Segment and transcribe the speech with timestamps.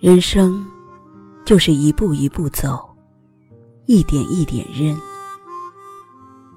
[0.00, 0.66] 人生
[1.44, 2.88] 就是一步一步走，
[3.84, 4.98] 一点一点扔。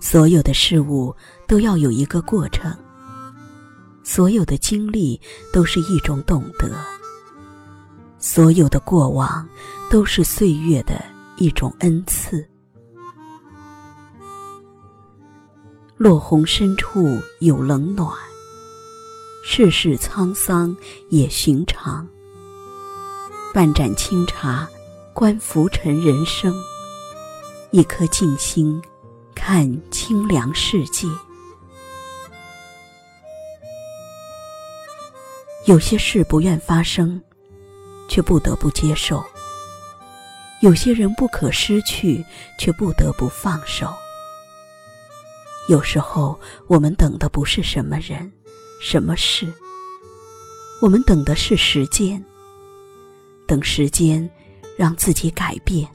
[0.00, 1.12] 所有的事物
[1.48, 2.72] 都要有一个过程，
[4.04, 5.20] 所有的经历
[5.52, 6.70] 都是一种懂得，
[8.16, 9.44] 所有的过往
[9.90, 11.04] 都是岁月的
[11.36, 12.48] 一种恩赐。
[15.96, 18.08] 落红深处有冷暖，
[19.44, 20.76] 世事沧桑
[21.10, 22.06] 也寻常。
[23.54, 24.66] 半盏清茶，
[25.12, 26.50] 观浮沉人生；
[27.70, 28.80] 一颗静心，
[29.34, 31.06] 看清凉世界。
[35.66, 37.20] 有些事不愿发生，
[38.08, 39.22] 却不得不接受；
[40.62, 42.24] 有些人不可失去，
[42.58, 43.92] 却不得不放手。
[45.68, 48.32] 有时候，我们等的不是什么人、
[48.80, 49.52] 什么事，
[50.80, 52.24] 我们等的是时间。
[53.46, 54.28] 等时间，
[54.76, 55.88] 让自己改变。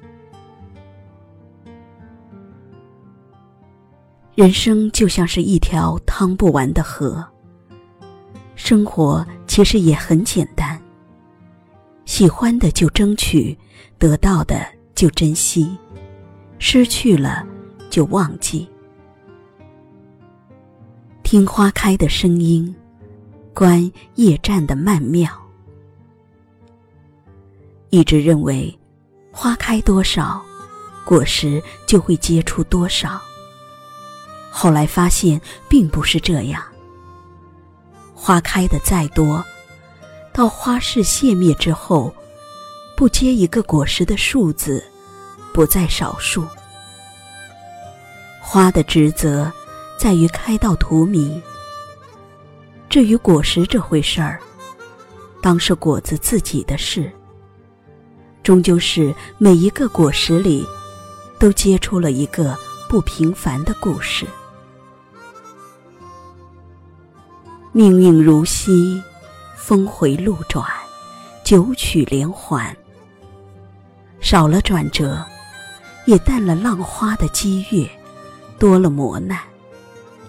[4.35, 7.25] 人生就像是一条趟不完的河。
[8.55, 10.79] 生活其实也很简单。
[12.05, 13.57] 喜欢的就争取，
[13.97, 15.77] 得到的就珍惜，
[16.59, 17.45] 失去了
[17.89, 18.67] 就忘记。
[21.23, 22.73] 听花开的声音，
[23.53, 25.29] 观夜战的曼妙。
[27.89, 28.77] 一直认为，
[29.31, 30.41] 花开多少，
[31.05, 33.21] 果实就会结出多少。
[34.49, 36.61] 后来发现并不是这样。
[38.13, 39.43] 花开的再多，
[40.33, 42.13] 到花市谢灭之后，
[42.95, 44.83] 不结一个果实的数字，
[45.53, 46.45] 不在少数。
[48.41, 49.51] 花的职责。
[49.99, 51.41] 在于开到荼蘼。
[52.87, 54.39] 至于果实这回事儿，
[55.41, 57.11] 当是果子自己的事。
[58.47, 60.65] 终究是每一个果实里，
[61.37, 64.25] 都结出了一个不平凡的故事。
[67.73, 69.03] 命运如溪，
[69.57, 70.65] 峰回路转，
[71.43, 72.73] 九曲连环。
[74.21, 75.21] 少了转折，
[76.05, 77.85] 也淡了浪花的激越，
[78.57, 79.37] 多了磨难。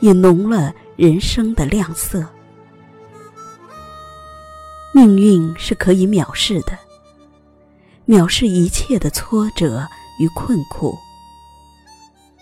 [0.00, 2.26] 也浓了人生的亮色。
[4.92, 6.76] 命运是可以藐视的，
[8.08, 9.86] 藐视一切的挫折
[10.18, 10.96] 与困苦。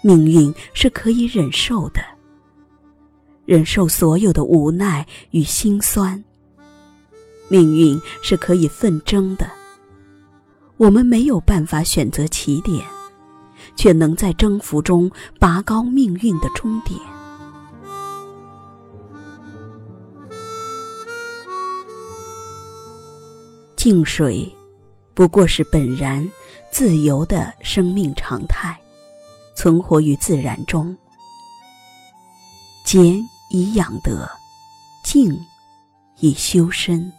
[0.01, 2.01] 命运是可以忍受的，
[3.45, 6.23] 忍受所有的无奈与心酸。
[7.49, 9.51] 命运是可以奋争的，
[10.77, 12.87] 我们没有办法选择起点，
[13.75, 15.11] 却能在征服中
[15.41, 16.97] 拔高命运的终点。
[23.75, 24.53] 静水，
[25.17, 26.31] 不过是本然
[26.71, 28.79] 自由的生命常态，
[29.55, 30.95] 存活于自然中。
[32.85, 33.19] 俭
[33.49, 34.29] 以养德，
[35.03, 35.35] 静
[36.19, 37.11] 以修身。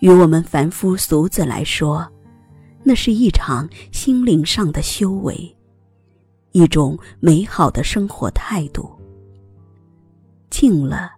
[0.00, 2.06] 与我们凡夫俗子来说，
[2.82, 5.56] 那是一场心灵上的修为，
[6.52, 8.94] 一种美好的生活态度。
[10.50, 11.12] 静了。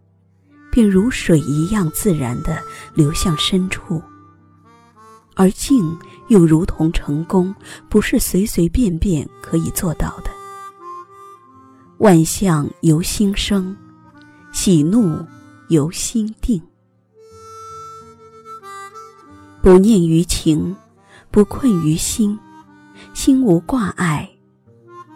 [0.70, 2.62] 便如水一样自然的
[2.94, 4.00] 流向深处，
[5.34, 5.98] 而静
[6.28, 7.54] 又如同成功，
[7.88, 10.30] 不是随随便便可以做到的。
[11.98, 13.76] 万象由心生，
[14.52, 15.18] 喜怒
[15.68, 16.60] 由心定。
[19.62, 20.74] 不念于情，
[21.30, 22.38] 不困于心，
[23.12, 24.28] 心无挂碍，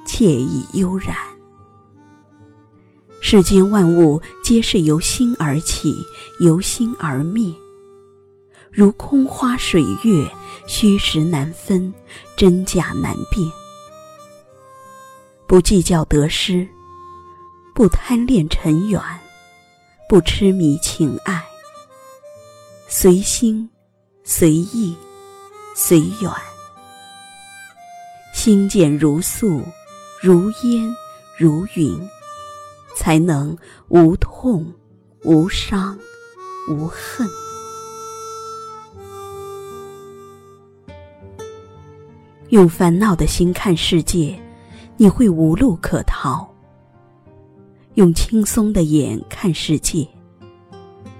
[0.06, 1.16] 惬意悠然。
[3.20, 5.94] 世间万物皆是由心而起，
[6.40, 7.50] 由心而灭。
[8.76, 10.28] 如空花水月，
[10.66, 11.94] 虚实难分，
[12.36, 13.48] 真假难辨。
[15.46, 16.66] 不计较得失，
[17.72, 19.00] 不贪恋尘缘，
[20.08, 21.40] 不痴迷情爱。
[22.88, 23.70] 随心，
[24.24, 24.96] 随意，
[25.76, 26.32] 随缘。
[28.34, 29.62] 心简如素，
[30.20, 30.92] 如烟，
[31.38, 31.96] 如云。
[32.96, 33.56] 才能
[33.88, 34.72] 无痛、
[35.24, 35.98] 无伤、
[36.68, 37.28] 无恨。
[42.50, 44.38] 用烦恼的心看世界，
[44.96, 46.46] 你会无路可逃；
[47.94, 50.06] 用轻松的眼看世界，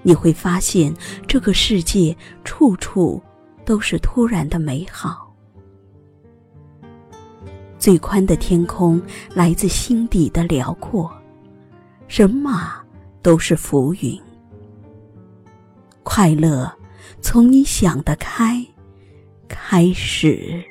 [0.03, 0.94] 你会发现
[1.26, 3.21] 这个世界处处
[3.65, 5.35] 都是突然的美好。
[7.79, 9.03] 最宽的天空
[9.35, 11.11] 来自心底的辽阔。
[12.06, 12.81] 人马
[13.23, 14.21] 都是浮云。
[16.03, 16.71] 快乐
[17.21, 18.65] 从你想得开
[19.49, 20.62] 开始。